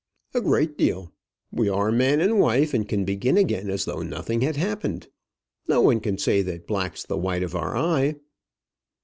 [0.33, 1.13] "A great deal.
[1.51, 5.09] We are man and wife, and can begin again as though nothing had happened.
[5.67, 8.15] No one can say that black's the white of our eye.